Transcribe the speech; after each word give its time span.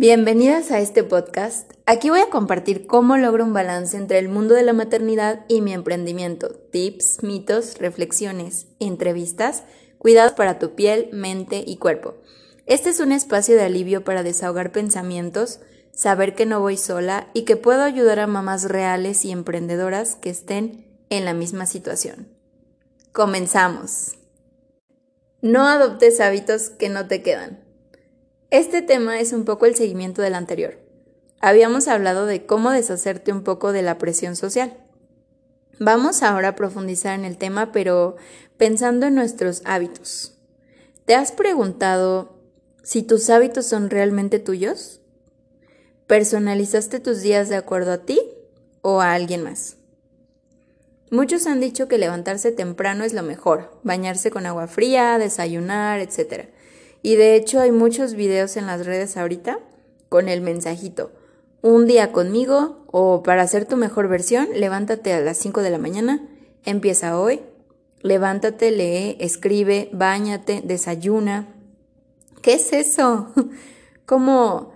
Bienvenidas 0.00 0.70
a 0.70 0.78
este 0.78 1.02
podcast. 1.02 1.72
Aquí 1.84 2.08
voy 2.08 2.20
a 2.20 2.30
compartir 2.30 2.86
cómo 2.86 3.16
logro 3.16 3.42
un 3.42 3.52
balance 3.52 3.96
entre 3.96 4.20
el 4.20 4.28
mundo 4.28 4.54
de 4.54 4.62
la 4.62 4.72
maternidad 4.72 5.44
y 5.48 5.60
mi 5.60 5.72
emprendimiento. 5.72 6.50
Tips, 6.50 7.24
mitos, 7.24 7.78
reflexiones, 7.78 8.68
entrevistas, 8.78 9.64
cuidados 9.98 10.34
para 10.34 10.60
tu 10.60 10.76
piel, 10.76 11.08
mente 11.12 11.64
y 11.66 11.78
cuerpo. 11.78 12.14
Este 12.66 12.90
es 12.90 13.00
un 13.00 13.10
espacio 13.10 13.56
de 13.56 13.62
alivio 13.62 14.04
para 14.04 14.22
desahogar 14.22 14.70
pensamientos, 14.70 15.58
saber 15.92 16.36
que 16.36 16.46
no 16.46 16.60
voy 16.60 16.76
sola 16.76 17.26
y 17.34 17.42
que 17.42 17.56
puedo 17.56 17.82
ayudar 17.82 18.20
a 18.20 18.28
mamás 18.28 18.68
reales 18.68 19.24
y 19.24 19.32
emprendedoras 19.32 20.14
que 20.14 20.30
estén 20.30 20.86
en 21.10 21.24
la 21.24 21.34
misma 21.34 21.66
situación. 21.66 22.28
Comenzamos. 23.10 24.12
No 25.42 25.66
adoptes 25.66 26.20
hábitos 26.20 26.70
que 26.70 26.88
no 26.88 27.08
te 27.08 27.20
quedan. 27.20 27.67
Este 28.50 28.80
tema 28.80 29.20
es 29.20 29.34
un 29.34 29.44
poco 29.44 29.66
el 29.66 29.74
seguimiento 29.74 30.22
del 30.22 30.34
anterior. 30.34 30.78
Habíamos 31.38 31.86
hablado 31.86 32.24
de 32.24 32.46
cómo 32.46 32.70
deshacerte 32.70 33.30
un 33.30 33.42
poco 33.42 33.72
de 33.72 33.82
la 33.82 33.98
presión 33.98 34.36
social. 34.36 34.74
Vamos 35.78 36.22
ahora 36.22 36.48
a 36.48 36.56
profundizar 36.56 37.14
en 37.14 37.26
el 37.26 37.36
tema, 37.36 37.72
pero 37.72 38.16
pensando 38.56 39.06
en 39.06 39.14
nuestros 39.14 39.60
hábitos. 39.66 40.38
¿Te 41.04 41.14
has 41.14 41.30
preguntado 41.30 42.38
si 42.82 43.02
tus 43.02 43.28
hábitos 43.28 43.66
son 43.66 43.90
realmente 43.90 44.38
tuyos? 44.38 45.02
¿Personalizaste 46.06 47.00
tus 47.00 47.20
días 47.20 47.50
de 47.50 47.56
acuerdo 47.56 47.92
a 47.92 47.98
ti 47.98 48.18
o 48.80 49.02
a 49.02 49.12
alguien 49.12 49.42
más? 49.42 49.76
Muchos 51.10 51.46
han 51.46 51.60
dicho 51.60 51.86
que 51.86 51.98
levantarse 51.98 52.50
temprano 52.50 53.04
es 53.04 53.12
lo 53.12 53.22
mejor, 53.22 53.78
bañarse 53.82 54.30
con 54.30 54.46
agua 54.46 54.68
fría, 54.68 55.18
desayunar, 55.18 56.00
etc. 56.00 56.48
Y 57.02 57.16
de 57.16 57.36
hecho 57.36 57.60
hay 57.60 57.72
muchos 57.72 58.14
videos 58.14 58.56
en 58.56 58.66
las 58.66 58.86
redes 58.86 59.16
ahorita 59.16 59.58
con 60.08 60.28
el 60.28 60.40
mensajito. 60.40 61.10
Un 61.60 61.86
día 61.86 62.12
conmigo 62.12 62.84
o 62.86 63.22
para 63.22 63.42
hacer 63.42 63.66
tu 63.66 63.76
mejor 63.76 64.08
versión, 64.08 64.48
levántate 64.54 65.12
a 65.12 65.20
las 65.20 65.38
5 65.38 65.62
de 65.62 65.70
la 65.70 65.78
mañana, 65.78 66.26
empieza 66.64 67.18
hoy, 67.18 67.40
levántate, 68.02 68.70
lee, 68.70 69.16
escribe, 69.20 69.90
bañate, 69.92 70.62
desayuna. 70.64 71.48
¿Qué 72.42 72.54
es 72.54 72.72
eso? 72.72 73.32
Como 74.06 74.72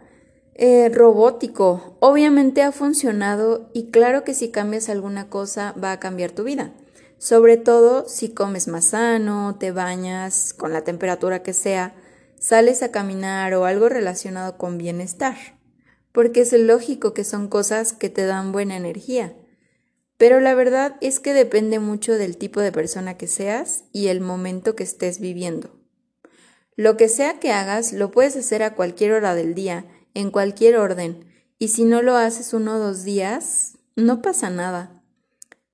eh, 0.54 0.90
robótico. 0.92 1.96
Obviamente 2.00 2.62
ha 2.62 2.72
funcionado 2.72 3.70
y 3.72 3.90
claro 3.90 4.24
que 4.24 4.34
si 4.34 4.50
cambias 4.50 4.88
alguna 4.88 5.28
cosa 5.28 5.74
va 5.82 5.92
a 5.92 6.00
cambiar 6.00 6.32
tu 6.32 6.44
vida. 6.44 6.72
Sobre 7.18 7.56
todo 7.56 8.08
si 8.08 8.30
comes 8.30 8.68
más 8.68 8.86
sano, 8.86 9.56
te 9.58 9.70
bañas 9.70 10.52
con 10.52 10.72
la 10.72 10.82
temperatura 10.82 11.42
que 11.42 11.52
sea, 11.52 11.94
sales 12.42 12.82
a 12.82 12.90
caminar 12.90 13.54
o 13.54 13.66
algo 13.66 13.88
relacionado 13.88 14.58
con 14.58 14.76
bienestar, 14.76 15.36
porque 16.10 16.40
es 16.40 16.52
lógico 16.52 17.14
que 17.14 17.22
son 17.22 17.46
cosas 17.46 17.92
que 17.92 18.10
te 18.10 18.26
dan 18.26 18.50
buena 18.50 18.76
energía. 18.76 19.36
Pero 20.16 20.40
la 20.40 20.52
verdad 20.56 20.96
es 21.00 21.20
que 21.20 21.34
depende 21.34 21.78
mucho 21.78 22.14
del 22.14 22.36
tipo 22.36 22.60
de 22.60 22.72
persona 22.72 23.16
que 23.16 23.28
seas 23.28 23.84
y 23.92 24.08
el 24.08 24.20
momento 24.20 24.74
que 24.74 24.82
estés 24.82 25.20
viviendo. 25.20 25.78
Lo 26.74 26.96
que 26.96 27.08
sea 27.08 27.38
que 27.38 27.52
hagas, 27.52 27.92
lo 27.92 28.10
puedes 28.10 28.36
hacer 28.36 28.64
a 28.64 28.74
cualquier 28.74 29.12
hora 29.12 29.36
del 29.36 29.54
día, 29.54 29.86
en 30.12 30.32
cualquier 30.32 30.78
orden, 30.78 31.24
y 31.60 31.68
si 31.68 31.84
no 31.84 32.02
lo 32.02 32.16
haces 32.16 32.52
uno 32.54 32.74
o 32.74 32.78
dos 32.80 33.04
días, 33.04 33.78
no 33.94 34.20
pasa 34.20 34.50
nada. 34.50 35.04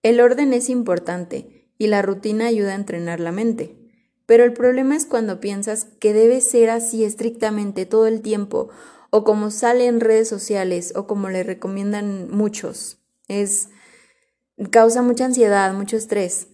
El 0.03 0.21
orden 0.21 0.53
es 0.53 0.69
importante 0.69 1.71
y 1.79 1.87
la 1.87 2.03
rutina 2.03 2.47
ayuda 2.47 2.73
a 2.73 2.77
entrenar 2.77 3.21
la 3.21 3.33
mente. 3.33 3.78
Pero 4.29 4.45
el 4.45 4.53
problema 4.53 4.95
es 4.95 5.07
cuando 5.07 5.41
piensas 5.41 5.87
que 5.87 6.13
debe 6.13 6.43
ser 6.43 6.69
así 6.69 7.03
estrictamente 7.03 7.87
todo 7.87 8.07
el 8.07 8.21
tiempo, 8.21 8.69
o 9.09 9.25
como 9.25 9.51
sale 9.51 9.87
en 9.87 10.01
redes 10.01 10.29
sociales, 10.29 10.93
o 10.95 11.07
como 11.07 11.31
le 11.31 11.45
recomiendan 11.45 12.31
muchos. 12.31 12.99
Es 13.27 13.71
causa 14.71 15.01
mucha 15.01 15.25
ansiedad, 15.25 15.73
mucho 15.73 15.97
estrés. 15.97 16.49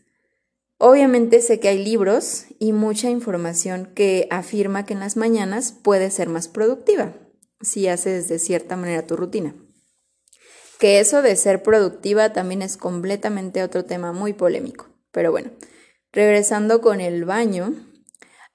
Obviamente 0.78 1.40
sé 1.40 1.58
que 1.58 1.66
hay 1.66 1.84
libros 1.84 2.44
y 2.60 2.72
mucha 2.72 3.10
información 3.10 3.90
que 3.92 4.28
afirma 4.30 4.86
que 4.86 4.92
en 4.92 5.00
las 5.00 5.16
mañanas 5.16 5.72
puedes 5.72 6.14
ser 6.14 6.28
más 6.28 6.46
productiva 6.46 7.12
si 7.60 7.88
haces 7.88 8.28
de 8.28 8.38
cierta 8.38 8.76
manera 8.76 9.04
tu 9.04 9.16
rutina. 9.16 9.52
Que 10.78 11.00
eso 11.00 11.22
de 11.22 11.34
ser 11.34 11.64
productiva 11.64 12.32
también 12.32 12.62
es 12.62 12.76
completamente 12.76 13.64
otro 13.64 13.84
tema 13.84 14.12
muy 14.12 14.32
polémico. 14.32 14.86
Pero 15.10 15.32
bueno, 15.32 15.50
Regresando 16.14 16.80
con 16.80 17.00
el 17.00 17.24
baño, 17.24 17.74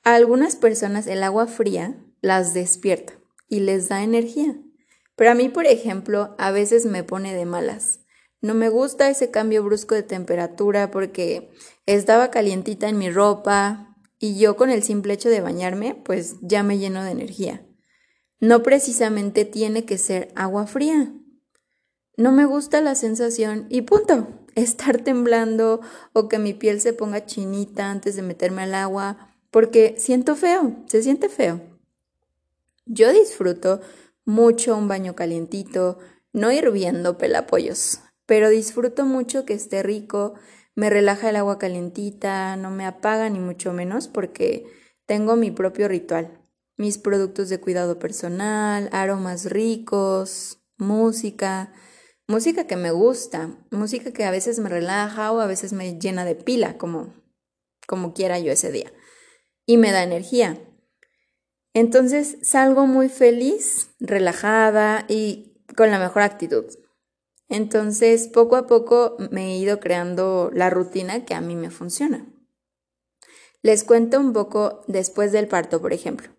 a 0.06 0.16
algunas 0.16 0.56
personas 0.56 1.08
el 1.08 1.22
agua 1.24 1.46
fría 1.46 2.02
las 2.22 2.54
despierta 2.54 3.14
y 3.50 3.60
les 3.60 3.90
da 3.90 4.02
energía. 4.02 4.56
Pero 5.18 5.32
a 5.32 5.36
mí, 5.36 5.50
por 5.50 5.66
ejemplo, 5.66 6.36
a 6.38 6.52
veces 6.52 6.86
me 6.86 7.04
pone 7.04 7.36
de 7.36 7.44
malas. 7.46 8.00
No 8.40 8.54
me 8.54 8.70
gusta 8.70 9.10
ese 9.10 9.30
cambio 9.30 9.62
brusco 9.62 9.94
de 9.94 10.04
temperatura 10.04 10.90
porque 10.90 11.52
estaba 11.86 12.32
calientita 12.32 12.88
en 12.88 12.98
mi 12.98 13.12
ropa 13.12 13.94
y 14.20 14.40
yo 14.40 14.56
con 14.56 14.70
el 14.70 14.82
simple 14.82 15.12
hecho 15.12 15.28
de 15.28 15.42
bañarme, 15.42 15.96
pues 15.96 16.38
ya 16.42 16.64
me 16.64 16.78
lleno 16.78 17.04
de 17.04 17.12
energía. 17.12 17.68
No 18.40 18.64
precisamente 18.64 19.44
tiene 19.44 19.84
que 19.84 19.98
ser 19.98 20.32
agua 20.34 20.66
fría. 20.66 21.12
No 22.16 22.32
me 22.32 22.46
gusta 22.46 22.80
la 22.80 22.96
sensación 22.96 23.68
y 23.70 23.82
punto 23.82 24.39
estar 24.62 25.02
temblando 25.04 25.82
o 26.14 26.28
que 26.30 26.40
mi 26.40 26.54
piel 26.54 26.82
se 26.82 26.94
ponga 26.94 27.26
chinita 27.26 27.90
antes 27.90 28.16
de 28.16 28.22
meterme 28.22 28.64
al 28.64 28.76
agua, 28.76 29.36
porque 29.52 29.96
siento 29.98 30.36
feo, 30.36 30.76
se 30.88 31.02
siente 31.04 31.30
feo. 31.30 31.62
Yo 32.86 33.12
disfruto 33.12 33.82
mucho 34.26 34.78
un 34.78 34.88
baño 34.88 35.16
calientito, 35.16 36.00
no 36.34 36.52
hirviendo 36.52 37.18
pelapollos, 37.18 38.00
pero 38.26 38.50
disfruto 38.50 39.06
mucho 39.06 39.46
que 39.46 39.54
esté 39.54 39.82
rico, 39.84 40.36
me 40.76 40.90
relaja 40.90 41.30
el 41.30 41.36
agua 41.36 41.58
calientita, 41.58 42.56
no 42.56 42.72
me 42.72 42.86
apaga 42.86 43.30
ni 43.30 43.40
mucho 43.40 43.74
menos 43.74 44.08
porque 44.08 44.66
tengo 45.06 45.36
mi 45.36 45.52
propio 45.52 45.88
ritual, 45.88 46.40
mis 46.78 46.98
productos 46.98 47.50
de 47.50 47.60
cuidado 47.60 48.00
personal, 48.00 48.90
aromas 48.92 49.50
ricos, 49.50 50.60
música, 50.78 51.74
música 52.30 52.68
que 52.68 52.76
me 52.76 52.92
gusta, 52.92 53.50
música 53.72 54.14
que 54.14 54.24
a 54.24 54.30
veces 54.30 54.60
me 54.60 54.70
relaja 54.70 55.32
o 55.32 55.40
a 55.40 55.48
veces 55.48 55.74
me 55.74 55.98
llena 55.98 56.26
de 56.26 56.36
pila, 56.36 56.78
como, 56.78 57.12
como 57.88 58.14
quiera 58.14 58.38
yo 58.38 58.52
ese 58.52 58.72
día, 58.72 58.94
y 59.66 59.78
me 59.78 59.92
da 59.92 60.04
energía. 60.04 60.62
Entonces 61.74 62.38
salgo 62.44 62.86
muy 62.86 63.10
feliz, 63.10 63.90
relajada 64.00 65.06
y 65.10 65.64
con 65.76 65.90
la 65.90 65.98
mejor 65.98 66.22
actitud. 66.22 66.66
Entonces, 67.48 68.28
poco 68.28 68.58
a 68.58 68.68
poco 68.68 69.18
me 69.32 69.48
he 69.48 69.58
ido 69.58 69.80
creando 69.80 70.52
la 70.54 70.70
rutina 70.70 71.26
que 71.26 71.34
a 71.34 71.42
mí 71.42 71.56
me 71.56 71.72
funciona. 71.72 72.32
Les 73.64 73.84
cuento 73.84 74.20
un 74.20 74.34
poco 74.34 74.84
después 74.88 75.32
del 75.32 75.48
parto, 75.48 75.82
por 75.82 75.94
ejemplo 75.94 76.30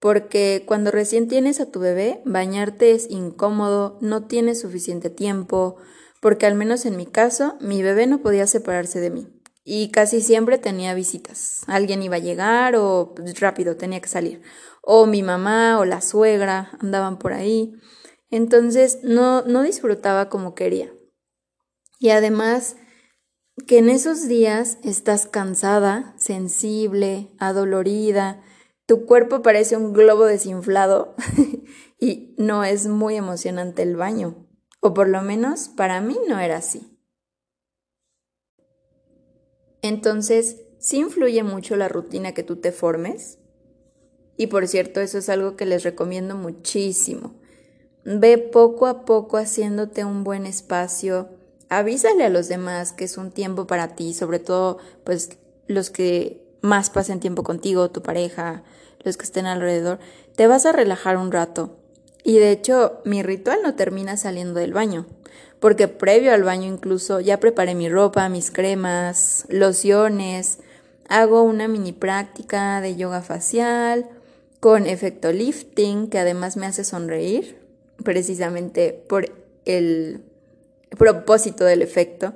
porque 0.00 0.64
cuando 0.66 0.90
recién 0.90 1.28
tienes 1.28 1.60
a 1.60 1.70
tu 1.70 1.80
bebé, 1.80 2.22
bañarte 2.24 2.92
es 2.92 3.10
incómodo, 3.10 3.98
no 4.00 4.26
tienes 4.26 4.60
suficiente 4.60 5.10
tiempo, 5.10 5.76
porque 6.20 6.46
al 6.46 6.54
menos 6.54 6.86
en 6.86 6.96
mi 6.96 7.06
caso, 7.06 7.56
mi 7.60 7.82
bebé 7.82 8.06
no 8.06 8.20
podía 8.20 8.46
separarse 8.46 9.00
de 9.00 9.10
mí 9.10 9.38
y 9.70 9.90
casi 9.90 10.22
siempre 10.22 10.56
tenía 10.56 10.94
visitas. 10.94 11.60
Alguien 11.66 12.02
iba 12.02 12.16
a 12.16 12.20
llegar 12.20 12.74
o 12.74 13.12
pues, 13.14 13.38
rápido 13.38 13.76
tenía 13.76 14.00
que 14.00 14.08
salir. 14.08 14.40
O 14.80 15.04
mi 15.04 15.22
mamá 15.22 15.78
o 15.78 15.84
la 15.84 16.00
suegra 16.00 16.70
andaban 16.80 17.18
por 17.18 17.34
ahí. 17.34 17.74
Entonces 18.30 19.00
no, 19.02 19.42
no 19.42 19.60
disfrutaba 19.60 20.30
como 20.30 20.54
quería. 20.54 20.90
Y 21.98 22.08
además 22.08 22.76
que 23.66 23.76
en 23.76 23.90
esos 23.90 24.26
días 24.26 24.78
estás 24.84 25.26
cansada, 25.26 26.14
sensible, 26.16 27.30
adolorida, 27.38 28.42
tu 28.88 29.04
cuerpo 29.04 29.42
parece 29.42 29.76
un 29.76 29.92
globo 29.92 30.24
desinflado 30.24 31.14
y 32.00 32.34
no 32.38 32.64
es 32.64 32.86
muy 32.86 33.16
emocionante 33.16 33.82
el 33.82 33.96
baño. 33.96 34.48
O 34.80 34.94
por 34.94 35.10
lo 35.10 35.20
menos 35.20 35.68
para 35.68 36.00
mí 36.00 36.16
no 36.26 36.38
era 36.38 36.56
así. 36.56 36.98
Entonces, 39.82 40.62
¿sí 40.78 41.00
influye 41.00 41.42
mucho 41.42 41.76
la 41.76 41.88
rutina 41.88 42.32
que 42.32 42.42
tú 42.42 42.56
te 42.56 42.72
formes? 42.72 43.38
Y 44.38 44.46
por 44.46 44.66
cierto, 44.66 45.02
eso 45.02 45.18
es 45.18 45.28
algo 45.28 45.54
que 45.54 45.66
les 45.66 45.82
recomiendo 45.82 46.34
muchísimo. 46.34 47.38
Ve 48.06 48.38
poco 48.38 48.86
a 48.86 49.04
poco 49.04 49.36
haciéndote 49.36 50.06
un 50.06 50.24
buen 50.24 50.46
espacio. 50.46 51.28
Avísale 51.68 52.24
a 52.24 52.30
los 52.30 52.48
demás 52.48 52.92
que 52.94 53.04
es 53.04 53.18
un 53.18 53.32
tiempo 53.32 53.66
para 53.66 53.94
ti, 53.94 54.14
sobre 54.14 54.38
todo 54.38 54.78
pues 55.04 55.38
los 55.66 55.90
que 55.90 56.47
más 56.60 56.90
pasen 56.90 57.20
tiempo 57.20 57.42
contigo, 57.42 57.90
tu 57.90 58.02
pareja, 58.02 58.62
los 59.04 59.16
que 59.16 59.24
estén 59.24 59.46
alrededor, 59.46 59.98
te 60.36 60.46
vas 60.46 60.66
a 60.66 60.72
relajar 60.72 61.16
un 61.16 61.32
rato. 61.32 61.76
Y 62.24 62.38
de 62.38 62.50
hecho, 62.50 63.00
mi 63.04 63.22
ritual 63.22 63.60
no 63.62 63.74
termina 63.74 64.16
saliendo 64.16 64.60
del 64.60 64.72
baño, 64.72 65.06
porque 65.60 65.88
previo 65.88 66.32
al 66.32 66.42
baño 66.42 66.66
incluso 66.66 67.20
ya 67.20 67.40
preparé 67.40 67.74
mi 67.74 67.88
ropa, 67.88 68.28
mis 68.28 68.50
cremas, 68.50 69.46
lociones, 69.48 70.58
hago 71.08 71.42
una 71.42 71.68
mini 71.68 71.92
práctica 71.92 72.80
de 72.80 72.96
yoga 72.96 73.22
facial 73.22 74.08
con 74.60 74.86
efecto 74.86 75.32
lifting, 75.32 76.08
que 76.08 76.18
además 76.18 76.56
me 76.56 76.66
hace 76.66 76.84
sonreír, 76.84 77.58
precisamente 78.04 78.92
por 79.08 79.32
el 79.64 80.22
propósito 80.96 81.64
del 81.64 81.82
efecto. 81.82 82.34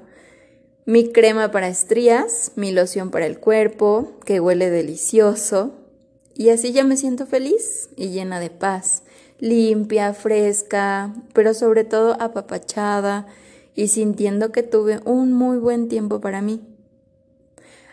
Mi 0.85 1.13
crema 1.13 1.53
para 1.53 1.69
estrías, 1.69 2.51
mi 2.57 2.73
loción 2.73 3.13
para 3.13 3.27
el 3.27 3.39
cuerpo, 3.39 4.19
que 4.25 4.41
huele 4.41 4.69
delicioso. 4.69 5.75
Y 6.35 6.49
así 6.49 6.73
ya 6.73 6.83
me 6.83 6.97
siento 6.97 7.25
feliz 7.25 7.91
y 7.95 8.09
llena 8.09 8.41
de 8.41 8.51
paz, 8.51 9.05
limpia, 9.39 10.13
fresca, 10.13 11.15
pero 11.35 11.55
sobre 11.55 11.85
todo 11.85 12.21
apapachada 12.21 13.29
y 13.77 13.89
sintiendo 13.89 14.51
que 14.51 14.65
tuve 14.65 15.01
un 15.05 15.33
muy 15.33 15.59
buen 15.59 15.89
tiempo 15.89 16.21
para 16.21 16.43
mí. 16.43 16.61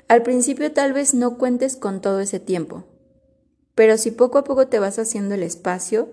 Al 0.08 0.24
principio 0.24 0.72
tal 0.72 0.94
vez 0.94 1.14
no 1.14 1.38
cuentes 1.38 1.76
con 1.76 2.02
todo 2.02 2.22
ese 2.22 2.40
tiempo, 2.40 2.86
pero 3.76 4.00
si 4.00 4.10
poco 4.10 4.40
a 4.40 4.44
poco 4.44 4.68
te 4.68 4.80
vas 4.80 4.98
haciendo 4.98 5.36
el 5.36 5.44
espacio, 5.44 6.10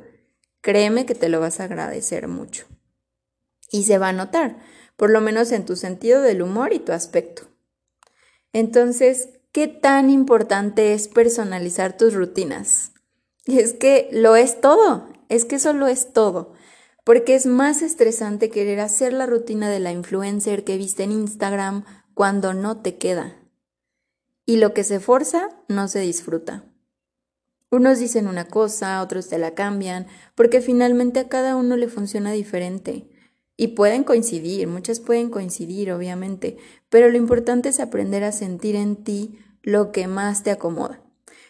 créeme 0.61 1.07
que 1.07 1.15
te 1.15 1.31
lo 1.31 1.41
vas 1.41 1.59
a 1.61 1.65
agradecer 1.65 2.29
mucho. 2.29 2.67
Y 3.71 3.85
se 3.85 3.99
va 3.99 4.09
a 4.09 4.13
notar, 4.13 4.59
por 4.97 5.11
lo 5.11 5.21
menos 5.21 5.53
en 5.53 5.65
tu 5.65 5.77
sentido 5.77 6.23
del 6.23 6.43
humor 6.43 6.73
y 6.73 6.79
tu 6.79 6.93
aspecto. 6.93 7.43
Entonces, 8.53 9.31
¿qué 9.53 9.69
tan 9.69 10.11
importante 10.11 10.95
es 10.95 11.09
personalizar 11.09 11.97
tus 11.97 12.15
rutinas? 12.15 12.93
Y 13.45 13.59
es 13.59 13.73
que 13.73 14.09
lo 14.13 14.37
es 14.37 14.61
todo, 14.61 15.09
es 15.29 15.45
que 15.45 15.57
eso 15.57 15.73
lo 15.73 15.87
es 15.87 16.13
todo, 16.13 16.55
porque 17.05 17.35
es 17.35 17.47
más 17.47 17.83
estresante 17.83 18.51
querer 18.51 18.81
hacer 18.81 19.13
la 19.13 19.27
rutina 19.27 19.71
de 19.71 19.81
la 19.81 19.93
influencer 19.93 20.65
que 20.65 20.77
viste 20.77 21.05
en 21.05 21.13
Instagram 21.13 21.85
cuando 22.15 22.55
no 22.55 22.81
te 22.81 22.97
queda. 22.97 23.37
Y 24.45 24.57
lo 24.57 24.75
que 24.75 24.85
se 24.85 25.01
forza 25.01 25.51
no 25.69 25.87
se 25.89 26.01
disfruta. 26.01 26.65
Unos 27.71 27.99
dicen 27.99 28.29
una 28.29 28.47
cosa, 28.47 29.03
otros 29.03 29.29
te 29.29 29.39
la 29.39 29.55
cambian, 29.55 30.07
porque 30.35 30.61
finalmente 30.61 31.21
a 31.21 31.29
cada 31.29 31.57
uno 31.57 31.77
le 31.77 31.89
funciona 31.89 32.33
diferente. 32.33 33.11
Y 33.57 33.69
pueden 33.69 34.05
coincidir, 34.05 34.67
muchas 34.69 35.01
pueden 35.01 35.31
coincidir, 35.31 35.93
obviamente, 35.93 36.59
pero 36.91 37.09
lo 37.09 37.17
importante 37.17 37.71
es 37.71 37.81
aprender 37.81 38.23
a 38.23 38.33
sentir 38.33 38.77
en 38.77 38.97
ti 39.03 39.39
lo 39.63 39.93
que 39.93 40.07
más 40.07 40.43
te 40.43 40.51
acomoda. 40.51 41.03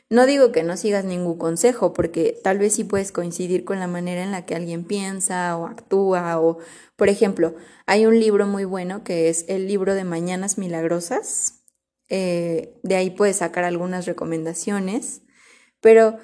No 0.08 0.24
digo 0.24 0.52
que 0.52 0.62
no 0.62 0.76
sigas 0.76 1.04
ningún 1.04 1.36
consejo, 1.36 1.92
porque 1.92 2.38
tal 2.44 2.58
vez 2.58 2.74
sí 2.74 2.84
puedes 2.84 3.10
coincidir 3.10 3.64
con 3.64 3.80
la 3.80 3.88
manera 3.88 4.22
en 4.22 4.30
la 4.30 4.46
que 4.46 4.54
alguien 4.54 4.84
piensa 4.84 5.56
o 5.56 5.66
actúa, 5.66 6.40
o, 6.40 6.58
por 6.94 7.08
ejemplo, 7.08 7.56
hay 7.86 8.06
un 8.06 8.20
libro 8.20 8.46
muy 8.46 8.64
bueno 8.64 9.02
que 9.02 9.28
es 9.28 9.44
el 9.48 9.66
libro 9.66 9.94
de 9.94 10.04
Mañanas 10.04 10.58
Milagrosas. 10.58 11.64
Eh, 12.08 12.78
de 12.84 12.94
ahí 12.94 13.10
puedes 13.10 13.38
sacar 13.38 13.64
algunas 13.64 14.06
recomendaciones, 14.06 15.22
pero 15.80 16.18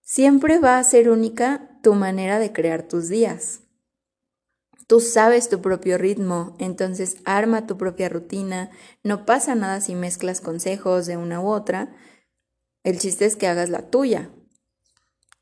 siempre 0.00 0.58
va 0.58 0.78
a 0.78 0.84
ser 0.84 1.10
única 1.10 1.78
tu 1.82 1.94
manera 1.94 2.38
de 2.38 2.54
crear 2.54 2.88
tus 2.88 3.10
días. 3.10 3.65
Tú 4.86 5.00
sabes 5.00 5.48
tu 5.48 5.60
propio 5.60 5.98
ritmo, 5.98 6.54
entonces 6.60 7.16
arma 7.24 7.66
tu 7.66 7.76
propia 7.76 8.08
rutina. 8.08 8.70
No 9.02 9.26
pasa 9.26 9.56
nada 9.56 9.80
si 9.80 9.96
mezclas 9.96 10.40
consejos 10.40 11.06
de 11.06 11.16
una 11.16 11.40
u 11.40 11.48
otra. 11.48 11.96
El 12.84 12.98
chiste 12.98 13.24
es 13.24 13.34
que 13.34 13.48
hagas 13.48 13.68
la 13.68 13.90
tuya. 13.90 14.30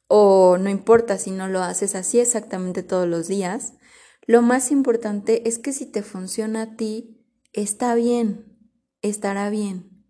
O 0.08 0.56
no 0.56 0.70
importa 0.70 1.18
si 1.18 1.30
no 1.30 1.48
lo 1.48 1.62
haces 1.62 1.94
así 1.94 2.20
exactamente 2.20 2.82
todos 2.82 3.06
los 3.06 3.28
días. 3.28 3.74
Lo 4.26 4.40
más 4.40 4.70
importante 4.70 5.46
es 5.46 5.58
que 5.58 5.74
si 5.74 5.84
te 5.84 6.02
funciona 6.02 6.62
a 6.62 6.76
ti, 6.76 7.22
está 7.52 7.94
bien, 7.94 8.58
estará 9.02 9.50
bien. 9.50 10.06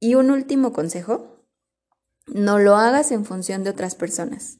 Y 0.00 0.16
un 0.16 0.32
último 0.32 0.72
consejo, 0.72 1.46
no 2.26 2.58
lo 2.58 2.74
hagas 2.74 3.12
en 3.12 3.24
función 3.24 3.62
de 3.62 3.70
otras 3.70 3.94
personas. 3.94 4.58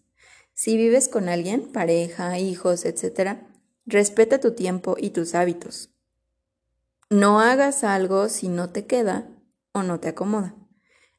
Si 0.53 0.77
vives 0.77 1.09
con 1.09 1.29
alguien, 1.29 1.73
pareja, 1.73 2.39
hijos, 2.39 2.85
etcétera, 2.85 3.54
Respeta 3.87 4.41
tu 4.41 4.55
tiempo 4.55 4.97
y 4.99 5.11
tus 5.11 5.35
hábitos. 5.35 5.91
No 7.11 7.41
hagas 7.41 7.85
algo 7.85 8.31
si 8.31 8.49
no 8.49 8.71
te 8.71 8.87
queda 8.87 9.29
o 9.73 9.83
no 9.83 10.01
te 10.01 10.09
acomoda. 10.09 10.55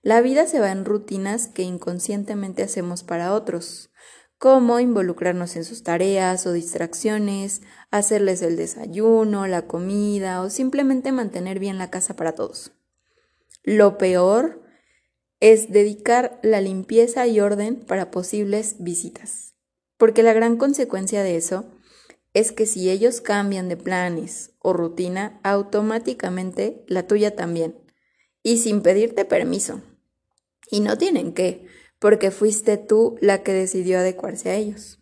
La 0.02 0.22
vida 0.22 0.48
se 0.48 0.60
va 0.60 0.72
en 0.72 0.84
rutinas 0.84 1.48
que 1.48 1.62
inconscientemente 1.62 2.64
hacemos 2.64 3.04
para 3.04 3.34
otros, 3.34 3.92
como 4.38 4.80
involucrarnos 4.80 5.56
en 5.56 5.64
sus 5.64 5.84
tareas 5.84 6.46
o 6.48 6.54
distracciones, 6.54 7.62
hacerles 7.92 8.42
el 8.42 8.58
desayuno, 8.58 9.48
la 9.48 9.68
comida 9.68 10.42
o 10.42 10.50
simplemente 10.50 11.12
mantener 11.12 11.60
bien 11.60 11.78
la 11.78 11.90
casa 11.90 12.16
para 12.16 12.34
todos. 12.34 12.72
Lo 13.64 13.98
peor 13.98 14.64
es 15.40 15.72
dedicar 15.72 16.40
la 16.42 16.62
limpieza 16.62 17.28
y 17.28 17.40
orden 17.40 17.80
para 17.80 18.10
posibles 18.12 18.78
visitas, 18.80 19.54
porque 19.98 20.24
la 20.24 20.34
gran 20.34 20.58
consecuencia 20.58 21.24
de 21.24 21.38
eso 21.38 21.66
es 22.36 22.52
que 22.52 22.66
si 22.66 22.90
ellos 22.90 23.22
cambian 23.22 23.70
de 23.70 23.78
planes 23.78 24.52
o 24.60 24.74
rutina, 24.74 25.40
automáticamente 25.42 26.84
la 26.86 27.08
tuya 27.08 27.34
también. 27.34 27.80
Y 28.44 28.58
sin 28.58 28.82
pedirte 28.82 29.24
permiso. 29.24 29.82
Y 30.70 30.82
no 30.82 30.98
tienen 30.98 31.34
que, 31.34 31.66
porque 31.98 32.32
fuiste 32.32 32.76
tú 32.76 33.18
la 33.22 33.42
que 33.42 33.54
decidió 33.54 34.00
adecuarse 34.00 34.50
a 34.50 34.56
ellos. 34.56 35.00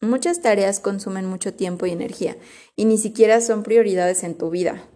Muchas 0.00 0.40
tareas 0.40 0.80
consumen 0.80 1.26
mucho 1.26 1.52
tiempo 1.52 1.84
y 1.84 1.90
energía 1.90 2.38
y 2.74 2.86
ni 2.86 2.96
siquiera 2.96 3.42
son 3.42 3.62
prioridades 3.62 4.24
en 4.24 4.38
tu 4.38 4.48
vida. 4.48 4.88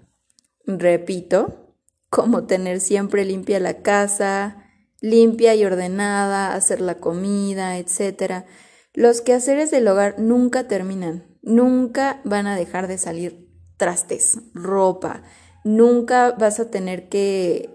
Repito, 0.64 1.76
como 2.08 2.46
tener 2.46 2.80
siempre 2.80 3.26
limpia 3.26 3.60
la 3.60 3.82
casa, 3.82 4.70
limpia 5.02 5.54
y 5.54 5.66
ordenada, 5.66 6.54
hacer 6.54 6.80
la 6.80 6.94
comida, 6.94 7.76
etc. 7.76 8.46
Los 8.94 9.22
quehaceres 9.22 9.70
del 9.70 9.88
hogar 9.88 10.18
nunca 10.18 10.68
terminan, 10.68 11.24
nunca 11.40 12.20
van 12.24 12.46
a 12.46 12.56
dejar 12.56 12.88
de 12.88 12.98
salir 12.98 13.48
trastes, 13.78 14.38
ropa, 14.52 15.22
nunca 15.64 16.32
vas 16.32 16.60
a 16.60 16.70
tener 16.70 17.08
que, 17.08 17.70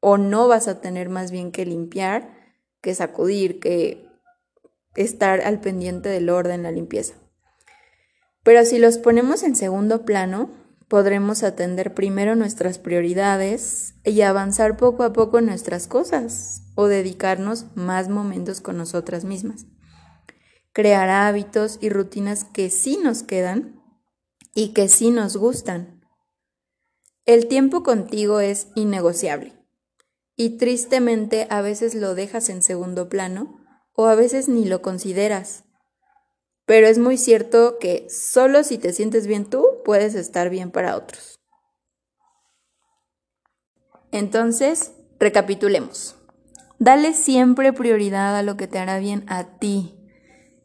o 0.00 0.18
no 0.18 0.46
vas 0.46 0.68
a 0.68 0.82
tener 0.82 1.08
más 1.08 1.30
bien 1.30 1.52
que 1.52 1.64
limpiar, 1.64 2.34
que 2.82 2.94
sacudir, 2.94 3.60
que 3.60 4.06
estar 4.94 5.40
al 5.40 5.58
pendiente 5.58 6.10
del 6.10 6.28
orden, 6.28 6.64
la 6.64 6.70
limpieza. 6.70 7.14
Pero 8.42 8.62
si 8.66 8.78
los 8.78 8.98
ponemos 8.98 9.44
en 9.44 9.56
segundo 9.56 10.04
plano, 10.04 10.50
podremos 10.86 11.44
atender 11.44 11.94
primero 11.94 12.36
nuestras 12.36 12.78
prioridades 12.78 13.94
y 14.04 14.20
avanzar 14.20 14.76
poco 14.76 15.02
a 15.02 15.14
poco 15.14 15.38
en 15.38 15.46
nuestras 15.46 15.86
cosas 15.86 16.62
o 16.74 16.88
dedicarnos 16.88 17.74
más 17.74 18.10
momentos 18.10 18.60
con 18.60 18.76
nosotras 18.76 19.24
mismas 19.24 19.64
crear 20.78 21.08
hábitos 21.08 21.78
y 21.80 21.88
rutinas 21.88 22.44
que 22.44 22.70
sí 22.70 23.00
nos 23.02 23.24
quedan 23.24 23.82
y 24.54 24.74
que 24.74 24.86
sí 24.88 25.10
nos 25.10 25.36
gustan. 25.36 26.08
El 27.26 27.48
tiempo 27.48 27.82
contigo 27.82 28.38
es 28.38 28.68
innegociable 28.76 29.54
y 30.36 30.50
tristemente 30.50 31.48
a 31.50 31.62
veces 31.62 31.96
lo 31.96 32.14
dejas 32.14 32.48
en 32.48 32.62
segundo 32.62 33.08
plano 33.08 33.58
o 33.92 34.06
a 34.06 34.14
veces 34.14 34.48
ni 34.48 34.66
lo 34.66 34.80
consideras. 34.80 35.64
Pero 36.64 36.86
es 36.86 37.00
muy 37.00 37.18
cierto 37.18 37.78
que 37.80 38.06
solo 38.08 38.62
si 38.62 38.78
te 38.78 38.92
sientes 38.92 39.26
bien 39.26 39.50
tú, 39.50 39.66
puedes 39.84 40.14
estar 40.14 40.48
bien 40.48 40.70
para 40.70 40.94
otros. 40.94 41.40
Entonces, 44.12 44.92
recapitulemos. 45.18 46.14
Dale 46.78 47.14
siempre 47.14 47.72
prioridad 47.72 48.36
a 48.36 48.44
lo 48.44 48.56
que 48.56 48.68
te 48.68 48.78
hará 48.78 49.00
bien 49.00 49.24
a 49.26 49.58
ti, 49.58 49.97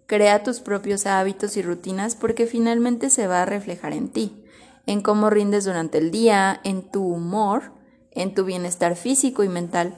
Crea 0.06 0.44
tus 0.44 0.60
propios 0.60 1.06
hábitos 1.06 1.58
y 1.58 1.62
rutinas 1.62 2.16
porque 2.16 2.46
finalmente 2.46 3.10
se 3.10 3.28
va 3.28 3.42
a 3.42 3.46
reflejar 3.46 3.94
en 3.94 4.10
ti, 4.10 4.46
en 4.86 5.02
cómo 5.02 5.30
rindes 5.30 5.66
durante 5.66 5.98
el 5.98 6.12
día, 6.12 6.60
en 6.64 6.84
tu 6.84 7.06
humor, 7.06 7.72
en 8.12 8.34
tu 8.34 8.46
bienestar 8.46 8.96
físico 8.96 9.44
y 9.44 9.50
mental. 9.50 9.98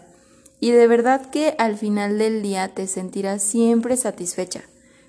Y 0.59 0.71
de 0.71 0.87
verdad 0.87 1.29
que 1.29 1.55
al 1.57 1.77
final 1.77 2.17
del 2.17 2.41
día 2.41 2.69
te 2.69 2.87
sentirás 2.87 3.41
siempre 3.41 3.97
satisfecha 3.97 4.63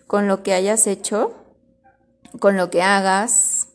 con 0.07 0.29
lo 0.29 0.43
que 0.43 0.55
hayas 0.55 0.87
hecho, 0.87 1.35
con 2.39 2.57
lo 2.57 2.71
que 2.71 2.83
hagas, 2.83 3.69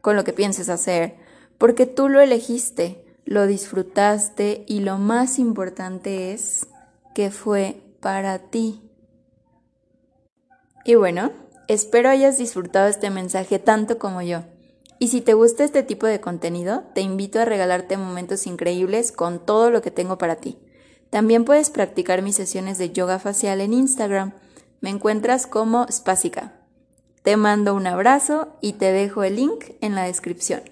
con 0.00 0.16
lo 0.16 0.24
que 0.24 0.32
pienses 0.32 0.68
hacer, 0.68 1.16
porque 1.58 1.86
tú 1.86 2.08
lo 2.08 2.20
elegiste, 2.20 3.04
lo 3.24 3.46
disfrutaste 3.46 4.64
y 4.66 4.80
lo 4.80 4.98
más 4.98 5.38
importante 5.38 6.32
es 6.32 6.66
que 7.14 7.30
fue 7.30 7.82
para 8.00 8.38
ti. 8.38 8.85
Y 10.86 10.94
bueno, 10.94 11.32
espero 11.66 12.08
hayas 12.08 12.38
disfrutado 12.38 12.86
este 12.86 13.10
mensaje 13.10 13.58
tanto 13.58 13.98
como 13.98 14.22
yo. 14.22 14.44
Y 15.00 15.08
si 15.08 15.20
te 15.20 15.34
gusta 15.34 15.64
este 15.64 15.82
tipo 15.82 16.06
de 16.06 16.20
contenido, 16.20 16.84
te 16.94 17.00
invito 17.00 17.40
a 17.40 17.44
regalarte 17.44 17.96
momentos 17.96 18.46
increíbles 18.46 19.10
con 19.10 19.44
todo 19.44 19.70
lo 19.70 19.82
que 19.82 19.90
tengo 19.90 20.16
para 20.16 20.36
ti. 20.36 20.58
También 21.10 21.44
puedes 21.44 21.70
practicar 21.70 22.22
mis 22.22 22.36
sesiones 22.36 22.78
de 22.78 22.92
yoga 22.92 23.18
facial 23.18 23.60
en 23.60 23.72
Instagram. 23.72 24.34
Me 24.80 24.90
encuentras 24.90 25.48
como 25.48 25.86
Spásica. 25.90 26.52
Te 27.22 27.36
mando 27.36 27.74
un 27.74 27.88
abrazo 27.88 28.56
y 28.60 28.74
te 28.74 28.92
dejo 28.92 29.24
el 29.24 29.36
link 29.36 29.64
en 29.80 29.96
la 29.96 30.04
descripción. 30.04 30.62